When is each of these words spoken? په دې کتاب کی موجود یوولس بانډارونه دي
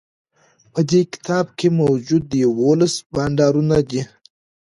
په 0.73 0.81
دې 0.89 1.01
کتاب 1.13 1.45
کی 1.57 1.67
موجود 1.79 2.25
یوولس 2.43 2.93
بانډارونه 3.13 3.77
دي 3.89 4.01